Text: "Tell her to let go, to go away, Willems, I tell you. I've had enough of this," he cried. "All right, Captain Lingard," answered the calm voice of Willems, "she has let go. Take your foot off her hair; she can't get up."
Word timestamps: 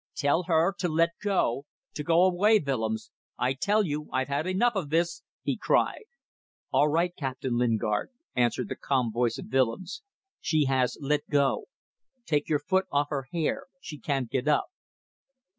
"Tell 0.15 0.45
her 0.47 0.73
to 0.79 0.87
let 0.89 1.11
go, 1.21 1.67
to 1.93 2.03
go 2.03 2.23
away, 2.23 2.57
Willems, 2.57 3.11
I 3.37 3.53
tell 3.53 3.85
you. 3.85 4.09
I've 4.11 4.29
had 4.29 4.47
enough 4.47 4.73
of 4.73 4.89
this," 4.89 5.21
he 5.43 5.55
cried. 5.55 6.05
"All 6.73 6.87
right, 6.87 7.15
Captain 7.15 7.55
Lingard," 7.55 8.09
answered 8.35 8.69
the 8.69 8.75
calm 8.75 9.11
voice 9.11 9.37
of 9.37 9.53
Willems, 9.53 10.01
"she 10.39 10.65
has 10.65 10.97
let 11.01 11.29
go. 11.29 11.65
Take 12.25 12.49
your 12.49 12.57
foot 12.57 12.87
off 12.91 13.09
her 13.11 13.27
hair; 13.31 13.67
she 13.79 13.99
can't 13.99 14.31
get 14.31 14.47
up." 14.47 14.69